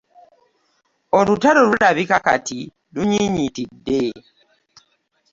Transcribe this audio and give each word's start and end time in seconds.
Olutalo 1.17 1.59
lulabika 1.69 2.17
kati 2.27 2.59
lunyinyitidde. 2.93 4.01